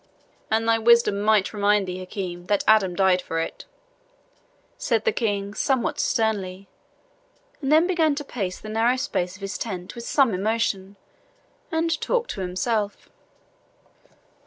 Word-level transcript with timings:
"And 0.49 0.67
thy 0.67 0.79
wisdom 0.79 1.21
might 1.21 1.53
remind 1.53 1.87
thee, 1.87 1.99
Hakim, 1.99 2.47
that 2.47 2.63
Adam 2.67 2.95
died 2.95 3.21
for 3.21 3.37
it," 3.37 3.65
said 4.75 5.05
the 5.05 5.11
King, 5.11 5.53
somewhat 5.53 5.99
sternly, 5.99 6.67
and 7.61 7.71
then 7.71 7.85
began 7.85 8.15
to 8.15 8.23
pace 8.23 8.59
the 8.59 8.67
narrow 8.67 8.97
space 8.97 9.35
of 9.35 9.43
his 9.43 9.59
tent 9.59 9.93
with 9.93 10.03
some 10.03 10.33
emotion, 10.33 10.95
and 11.71 11.91
to 11.91 11.99
talk 11.99 12.27
to 12.29 12.41
himself. 12.41 13.09